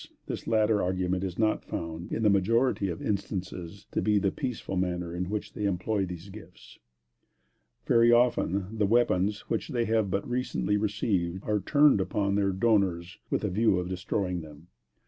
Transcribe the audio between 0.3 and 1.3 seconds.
latter argument